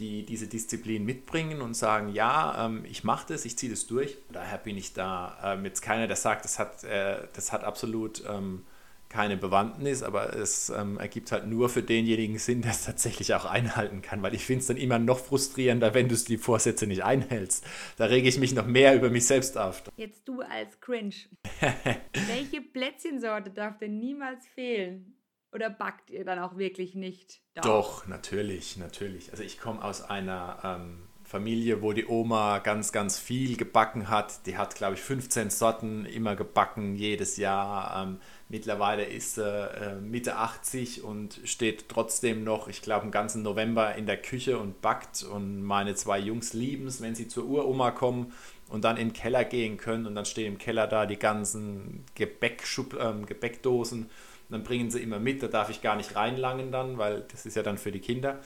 [0.00, 4.18] die diese Disziplin mitbringen und sagen, ja, ähm, ich mache das, ich ziehe das durch.
[4.32, 8.24] Daher bin ich da ähm, jetzt keiner, der sagt, das hat, äh, das hat absolut
[8.28, 8.64] ähm,
[9.10, 13.44] keine Bewandtnis, aber es ähm, ergibt halt nur für denjenigen Sinn, der es tatsächlich auch
[13.44, 17.04] einhalten kann, weil ich finde es dann immer noch frustrierender, wenn du die Vorsätze nicht
[17.04, 17.66] einhältst.
[17.96, 19.82] Da rege ich mich noch mehr über mich selbst auf.
[19.96, 21.14] Jetzt du als Cringe.
[22.28, 25.19] Welche Plätzchensorte darf denn niemals fehlen?
[25.52, 27.40] Oder backt ihr dann auch wirklich nicht?
[27.54, 29.30] Doch, Doch natürlich, natürlich.
[29.32, 34.46] Also ich komme aus einer ähm, Familie, wo die Oma ganz, ganz viel gebacken hat.
[34.46, 38.02] Die hat, glaube ich, 15 Sorten immer gebacken jedes Jahr.
[38.02, 43.42] Ähm, mittlerweile ist sie äh, Mitte 80 und steht trotzdem noch, ich glaube, einen ganzen
[43.42, 45.22] November in der Küche und backt.
[45.22, 48.32] Und meine zwei Jungs lieben es, wenn sie zur Uroma kommen
[48.68, 50.06] und dann in den Keller gehen können.
[50.06, 54.10] Und dann stehen im Keller da die ganzen Gebäckschub, ähm, Gebäckdosen
[54.50, 57.56] dann bringen sie immer mit, da darf ich gar nicht reinlangen dann, weil das ist
[57.56, 58.38] ja dann für die Kinder.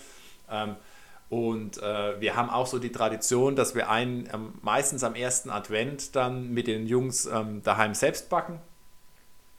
[0.50, 0.76] Ähm,
[1.30, 5.50] und äh, wir haben auch so die Tradition, dass wir ein, ähm, meistens am ersten
[5.50, 8.60] Advent dann mit den Jungs ähm, daheim selbst backen.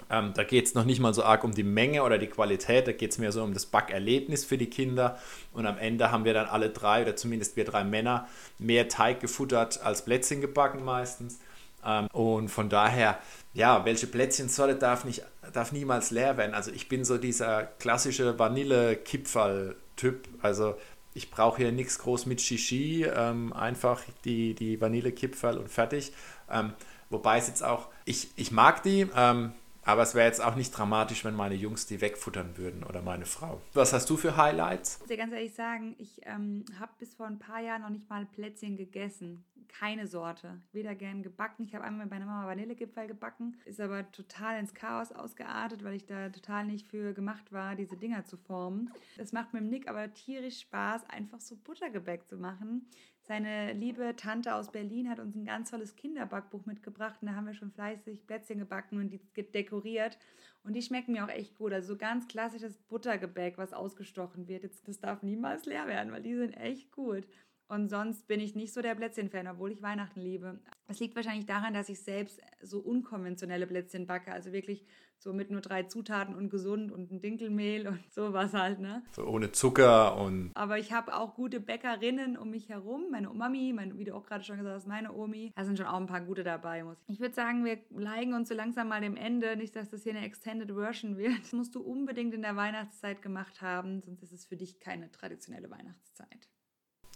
[0.10, 2.88] Ähm, da geht es noch nicht mal so arg um die Menge oder die Qualität,
[2.88, 5.18] da geht es mehr so um das Backerlebnis für die Kinder.
[5.52, 8.28] Und am Ende haben wir dann alle drei, oder zumindest wir drei Männer,
[8.60, 11.40] mehr Teig gefuttert als Plätzchen gebacken meistens.
[11.86, 13.20] Ähm, und von daher,
[13.54, 16.54] ja, welche Plätzchensorte darf, nicht, darf niemals leer werden?
[16.54, 20.28] Also ich bin so dieser klassische Vanille-Kipferl-Typ.
[20.42, 20.76] Also
[21.14, 26.12] ich brauche hier nichts groß mit Shishi, ähm, einfach die, die Vanillekipferl und fertig.
[26.50, 26.74] Ähm,
[27.10, 29.54] wobei es jetzt auch, ich, ich mag die, ähm,
[29.86, 33.26] aber es wäre jetzt auch nicht dramatisch, wenn meine Jungs die wegfuttern würden oder meine
[33.26, 33.62] Frau.
[33.74, 34.96] Was hast du für Highlights?
[34.96, 37.90] Ich muss dir ganz ehrlich sagen, ich ähm, habe bis vor ein paar Jahren noch
[37.90, 39.46] nicht mal Plätzchen gegessen.
[39.68, 40.62] Keine Sorte.
[40.72, 41.66] Weder gern gebacken.
[41.66, 45.96] Ich habe einmal mit meiner Mama Vanillegipfel gebacken, ist aber total ins Chaos ausgeartet, weil
[45.96, 48.92] ich da total nicht für gemacht war, diese Dinger zu formen.
[49.18, 52.88] Es macht mit dem Nick aber tierisch Spaß, einfach so Buttergebäck zu machen.
[53.28, 57.48] Seine liebe Tante aus Berlin hat uns ein ganz tolles Kinderbackbuch mitgebracht und da haben
[57.48, 59.20] wir schon fleißig Plätzchen gebacken und die
[59.52, 60.20] dekoriert.
[60.64, 61.74] Und die schmecken mir auch echt gut.
[61.74, 64.64] Also so ganz klassisches Buttergebäck, was ausgestochen wird.
[64.64, 67.28] Jetzt, das darf niemals leer werden, weil die sind echt gut.
[67.68, 70.60] Und sonst bin ich nicht so der Plätzchen-Fan, obwohl ich Weihnachten liebe.
[70.88, 74.32] Es liegt wahrscheinlich daran, dass ich selbst so unkonventionelle Plätzchen backe.
[74.32, 74.86] Also wirklich
[75.18, 79.02] so mit nur drei Zutaten und gesund und ein Dinkelmehl und sowas halt, ne?
[79.12, 80.52] So ohne Zucker und.
[80.54, 83.06] Aber ich habe auch gute Bäckerinnen um mich herum.
[83.10, 85.52] Meine Mami, meine, wie du auch gerade schon gesagt hast, meine Omi.
[85.56, 86.84] Da sind schon auch ein paar gute dabei.
[86.84, 89.56] Muss ich ich würde sagen, wir neigen uns so langsam mal dem Ende.
[89.56, 91.40] Nicht, dass das hier eine Extended Version wird.
[91.40, 95.10] Das musst du unbedingt in der Weihnachtszeit gemacht haben, sonst ist es für dich keine
[95.12, 96.50] traditionelle Weihnachtszeit.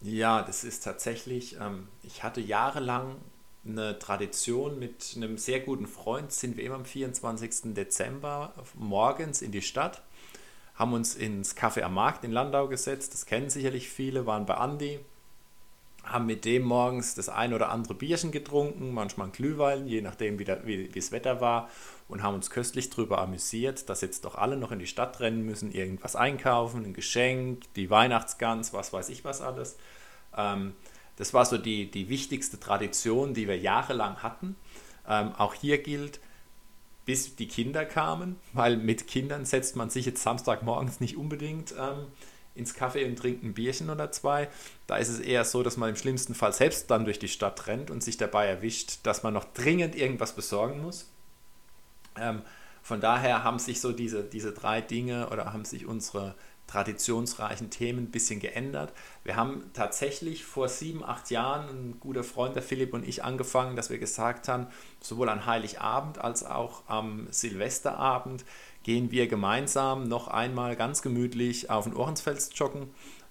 [0.02, 3.18] Ja, das ist tatsächlich, ähm, ich hatte jahrelang
[3.66, 7.74] eine Tradition mit einem sehr guten Freund, sind wir immer am 24.
[7.74, 10.02] Dezember morgens in die Stadt,
[10.76, 14.56] haben uns ins Café am Markt in Landau gesetzt, das kennen sicherlich viele, waren bei
[14.56, 15.00] Andi,
[16.12, 20.40] haben mit dem morgens das ein oder andere Bierchen getrunken, manchmal ein Glühwein, je nachdem
[20.40, 21.70] wie, der, wie, wie das Wetter war
[22.08, 25.46] und haben uns köstlich darüber amüsiert, dass jetzt doch alle noch in die Stadt rennen
[25.46, 29.78] müssen, irgendwas einkaufen, ein Geschenk, die Weihnachtsgans, was weiß ich was alles.
[30.36, 30.74] Ähm,
[31.16, 34.56] das war so die, die wichtigste Tradition, die wir jahrelang hatten.
[35.08, 36.20] Ähm, auch hier gilt,
[37.06, 42.06] bis die Kinder kamen, weil mit Kindern setzt man sich jetzt Samstagmorgens nicht unbedingt ähm,
[42.56, 44.50] ins Café und trinkt ein Bierchen oder zwei.
[44.88, 47.68] Da ist es eher so, dass man im schlimmsten Fall selbst dann durch die Stadt
[47.68, 51.10] rennt und sich dabei erwischt, dass man noch dringend irgendwas besorgen muss.
[52.18, 52.42] Ähm,
[52.82, 56.36] von daher haben sich so diese, diese drei Dinge oder haben sich unsere
[56.70, 58.94] traditionsreichen Themen ein bisschen geändert.
[59.24, 63.76] Wir haben tatsächlich vor sieben, acht Jahren, ein guter Freund, der Philipp und ich, angefangen,
[63.76, 64.68] dass wir gesagt haben,
[65.02, 68.46] sowohl an Heiligabend als auch am Silvesterabend
[68.90, 72.90] gehen wir gemeinsam noch einmal ganz gemütlich auf den Ohrensfels joggen.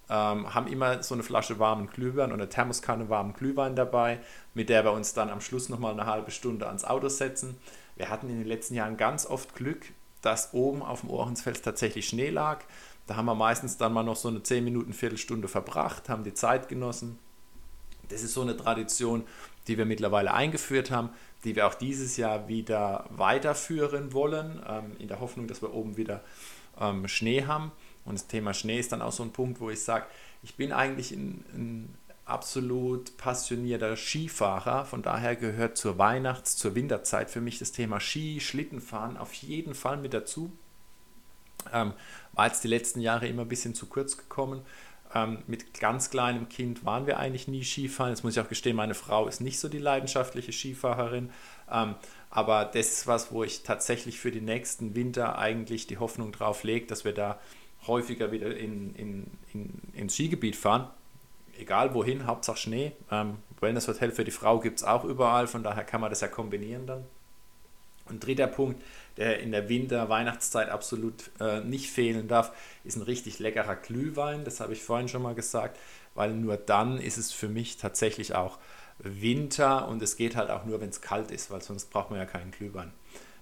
[0.09, 4.21] Ähm, haben immer so eine Flasche warmen Glühwein oder Thermoskanne warmen Glühwein dabei,
[4.53, 7.57] mit der wir uns dann am Schluss nochmal eine halbe Stunde ans Auto setzen.
[7.97, 9.87] Wir hatten in den letzten Jahren ganz oft Glück,
[10.21, 12.61] dass oben auf dem Ohrensfels tatsächlich Schnee lag.
[13.05, 16.33] Da haben wir meistens dann mal noch so eine 10 Minuten, Viertelstunde verbracht, haben die
[16.33, 17.19] Zeit genossen.
[18.07, 19.25] Das ist so eine Tradition,
[19.67, 21.09] die wir mittlerweile eingeführt haben,
[21.43, 25.97] die wir auch dieses Jahr wieder weiterführen wollen, ähm, in der Hoffnung, dass wir oben
[25.97, 26.21] wieder
[26.79, 27.71] ähm, Schnee haben.
[28.05, 30.05] Und das Thema Schnee ist dann auch so ein Punkt, wo ich sage,
[30.43, 34.85] ich bin eigentlich ein, ein absolut passionierter Skifahrer.
[34.85, 39.73] Von daher gehört zur Weihnachts-, zur Winterzeit für mich das Thema Ski, Schlittenfahren auf jeden
[39.73, 40.51] Fall mit dazu.
[41.73, 41.93] Ähm,
[42.33, 44.61] war jetzt die letzten Jahre immer ein bisschen zu kurz gekommen.
[45.15, 48.11] Ähm, mit ganz kleinem Kind waren wir eigentlich nie Skifahren.
[48.11, 51.31] Jetzt muss ich auch gestehen, meine Frau ist nicht so die leidenschaftliche Skifahrerin.
[51.71, 51.95] Ähm,
[52.29, 56.63] aber das ist was, wo ich tatsächlich für die nächsten Winter eigentlich die Hoffnung drauf
[56.63, 57.39] lege, dass wir da
[57.87, 60.89] häufiger wieder in, in, in, ins Skigebiet fahren.
[61.57, 62.91] egal wohin, Hauptsache Schnee.
[63.11, 66.21] Ähm, Wellness Hotel für die Frau gibt es auch überall, von daher kann man das
[66.21, 67.05] ja kombinieren dann.
[68.09, 68.81] Und dritter Punkt,
[69.17, 72.51] der in der Winter-Weihnachtszeit absolut äh, nicht fehlen darf,
[72.83, 74.43] ist ein richtig leckerer Glühwein.
[74.43, 75.77] Das habe ich vorhin schon mal gesagt,
[76.15, 78.57] weil nur dann ist es für mich tatsächlich auch
[78.99, 82.19] Winter und es geht halt auch nur, wenn es kalt ist, weil sonst braucht man
[82.19, 82.91] ja keinen Glühwein.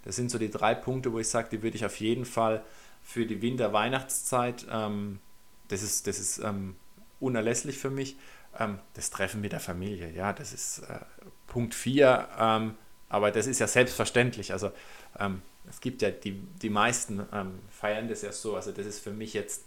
[0.03, 2.63] Das sind so die drei Punkte, wo ich sage, die würde ich auf jeden Fall
[3.03, 5.19] für die Winter-Weihnachtszeit, ähm,
[5.67, 6.75] das ist, das ist ähm,
[7.19, 8.17] unerlässlich für mich.
[8.59, 10.99] Ähm, das Treffen mit der Familie, ja, das ist äh,
[11.47, 12.75] Punkt 4, ähm,
[13.09, 14.51] aber das ist ja selbstverständlich.
[14.51, 14.71] Also
[15.19, 18.55] ähm, es gibt ja die, die meisten ähm, feiern das ja so.
[18.55, 19.65] Also das ist für mich jetzt,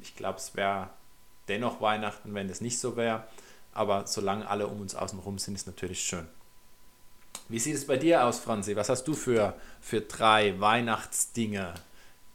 [0.00, 0.90] ich glaube, es wäre
[1.48, 3.24] dennoch Weihnachten, wenn das nicht so wäre.
[3.72, 6.26] Aber solange alle um uns außen rum sind, ist natürlich schön.
[7.48, 8.76] Wie sieht es bei dir aus, Franzi?
[8.76, 11.74] Was hast du für, für drei Weihnachtsdinge,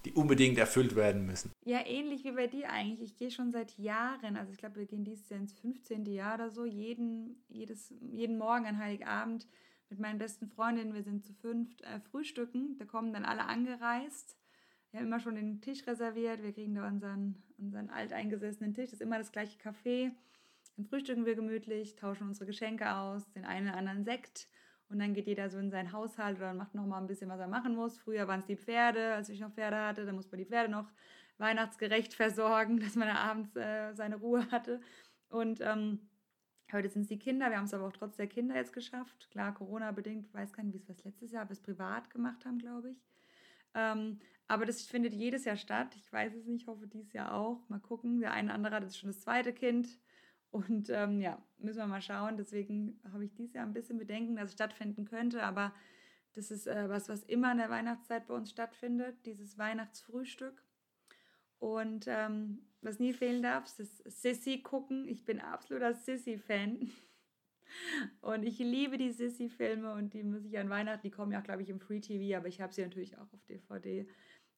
[0.05, 1.51] die unbedingt erfüllt werden müssen?
[1.65, 3.11] Ja, ähnlich wie bei dir eigentlich.
[3.11, 6.05] Ich gehe schon seit Jahren, also ich glaube, wir gehen dieses Jahr ins 15.
[6.05, 9.47] Jahr oder so, jeden, jedes, jeden Morgen an Heiligabend
[9.89, 12.77] mit meinen besten Freundinnen, wir sind zu fünft, äh, frühstücken.
[12.77, 14.37] Da kommen dann alle angereist.
[14.91, 16.41] Wir haben immer schon den Tisch reserviert.
[16.41, 18.91] Wir kriegen da unseren, unseren alteingesessenen Tisch.
[18.91, 20.11] Das ist immer das gleiche Café.
[20.75, 24.47] Dann frühstücken wir gemütlich, tauschen unsere Geschenke aus, den einen oder anderen Sekt.
[24.89, 27.39] Und dann geht jeder so in seinen Haushalt oder macht noch mal ein bisschen, was
[27.39, 27.97] er machen muss.
[27.97, 30.05] Früher waren es die Pferde, als ich noch Pferde hatte.
[30.05, 30.91] Da muss man die Pferde noch
[31.37, 34.81] weihnachtsgerecht versorgen, dass man abends äh, seine Ruhe hatte.
[35.29, 35.99] Und ähm,
[36.71, 39.29] Heute sind es die Kinder, wir haben es aber auch trotz der Kinder jetzt geschafft.
[39.31, 42.89] Klar, Corona-bedingt, weiß gar nicht, wie es was letztes Jahr bis privat gemacht haben, glaube
[42.89, 43.05] ich.
[43.75, 45.95] Ähm, aber das findet jedes Jahr statt.
[45.95, 47.67] Ich weiß es nicht, hoffe dieses Jahr auch.
[47.69, 48.19] Mal gucken.
[48.19, 49.99] Der eine oder andere hat jetzt schon das zweite Kind.
[50.51, 52.37] Und ähm, ja, müssen wir mal schauen.
[52.37, 55.43] Deswegen habe ich dieses Jahr ein bisschen Bedenken, dass es stattfinden könnte.
[55.43, 55.73] Aber
[56.33, 60.64] das ist äh, was, was immer in der Weihnachtszeit bei uns stattfindet, dieses Weihnachtsfrühstück.
[61.59, 65.07] Und ähm, was nie fehlen darf, ist Sissy gucken.
[65.07, 66.91] Ich bin absoluter Sissy-Fan.
[68.21, 71.43] Und ich liebe die Sissy-Filme und die muss ich an Weihnachten, die kommen ja auch,
[71.43, 74.07] glaube ich, im Free TV, aber ich habe sie natürlich auch auf DVD.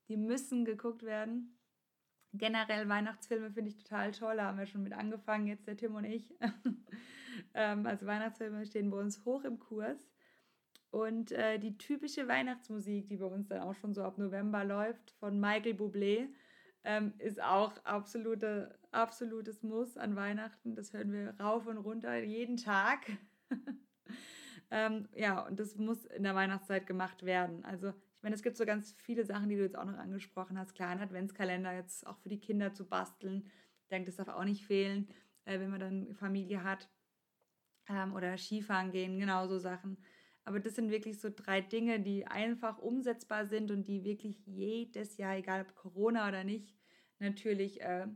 [0.10, 1.58] Die müssen geguckt werden.
[2.34, 5.96] Generell Weihnachtsfilme finde ich total toll, da haben wir schon mit angefangen, jetzt der Tim
[5.96, 6.36] und ich.
[7.54, 10.12] ähm, also Weihnachtsfilme stehen bei uns hoch im Kurs.
[10.90, 15.12] Und äh, die typische Weihnachtsmusik, die bei uns dann auch schon so ab November läuft,
[15.12, 16.28] von Michael Bublé,
[16.88, 20.74] ähm, ist auch absolute, absolutes Muss an Weihnachten.
[20.74, 23.12] Das hören wir rauf und runter jeden Tag.
[24.72, 27.66] ähm, ja, und das muss in der Weihnachtszeit gemacht werden.
[27.66, 30.58] Also ich meine, es gibt so ganz viele Sachen, die du jetzt auch noch angesprochen
[30.58, 30.76] hast.
[30.76, 33.52] Klar, ein Adventskalender jetzt auch für die Kinder zu basteln.
[33.82, 35.10] Ich denke, das darf auch nicht fehlen,
[35.44, 36.90] äh, wenn man dann Familie hat.
[37.90, 39.98] Ähm, oder Skifahren gehen, genauso Sachen.
[40.46, 45.18] Aber das sind wirklich so drei Dinge, die einfach umsetzbar sind und die wirklich jedes
[45.18, 46.77] Jahr, egal ob Corona oder nicht,
[47.20, 48.08] natürlich äh,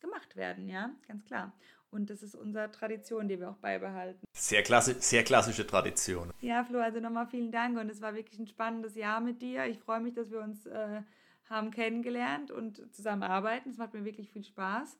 [0.00, 1.52] gemacht werden, ja, ganz klar.
[1.90, 4.24] Und das ist unsere Tradition, die wir auch beibehalten.
[4.34, 6.32] Sehr, klassi sehr klassische Tradition.
[6.40, 9.66] Ja, Flo, also nochmal vielen Dank und es war wirklich ein spannendes Jahr mit dir.
[9.66, 11.02] Ich freue mich, dass wir uns äh,
[11.50, 13.70] haben kennengelernt und zusammenarbeiten.
[13.70, 14.98] Es macht mir wirklich viel Spaß.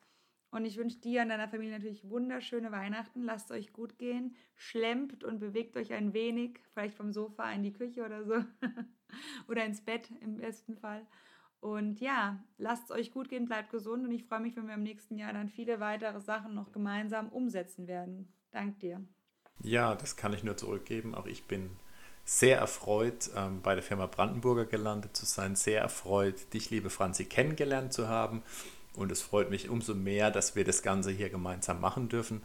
[0.51, 3.23] Und ich wünsche dir und deiner Familie natürlich wunderschöne Weihnachten.
[3.23, 7.73] Lasst euch gut gehen, schlemmt und bewegt euch ein wenig, vielleicht vom Sofa in die
[7.73, 8.35] Küche oder so.
[9.49, 11.07] oder ins Bett im besten Fall.
[11.62, 14.75] Und ja, lasst es euch gut gehen, bleibt gesund und ich freue mich, wenn wir
[14.75, 18.33] im nächsten Jahr dann viele weitere Sachen noch gemeinsam umsetzen werden.
[18.51, 19.01] Dank dir.
[19.62, 21.14] Ja, das kann ich nur zurückgeben.
[21.14, 21.70] Auch ich bin
[22.25, 27.27] sehr erfreut, ähm, bei der Firma Brandenburger gelandet zu sein, sehr erfreut, dich, liebe Franzi,
[27.27, 28.42] kennengelernt zu haben
[28.96, 32.42] und es freut mich umso mehr, dass wir das Ganze hier gemeinsam machen dürfen.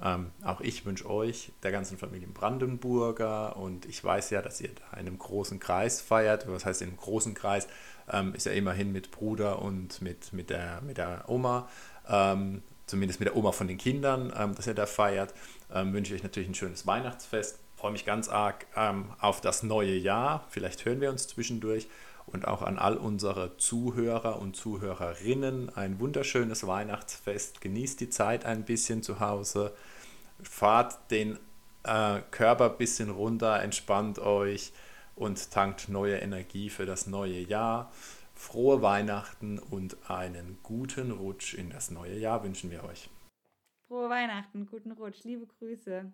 [0.00, 4.70] Ähm, auch ich wünsche euch, der ganzen Familie Brandenburger, und ich weiß ja, dass ihr
[4.74, 6.48] da in einem großen Kreis feiert.
[6.48, 7.68] Was heißt in einem großen Kreis?
[8.10, 11.68] Ähm, ist ja immerhin mit Bruder und mit, mit, der, mit der Oma,
[12.08, 15.34] ähm, zumindest mit der Oma von den Kindern, ähm, dass ihr da feiert.
[15.72, 17.58] Ähm, wünsche ich euch natürlich ein schönes Weihnachtsfest.
[17.76, 20.46] Freue mich ganz arg ähm, auf das neue Jahr.
[20.50, 21.88] Vielleicht hören wir uns zwischendurch
[22.26, 27.60] und auch an all unsere Zuhörer und Zuhörerinnen ein wunderschönes Weihnachtsfest.
[27.60, 29.72] Genießt die Zeit ein bisschen zu Hause,
[30.42, 31.38] fahrt den
[31.84, 34.72] äh, Körper ein bisschen runter, entspannt euch
[35.16, 37.92] und tankt neue Energie für das neue Jahr.
[38.34, 43.08] Frohe Weihnachten und einen guten Rutsch in das neue Jahr wünschen wir euch.
[43.88, 46.12] Frohe Weihnachten, guten Rutsch, liebe Grüße.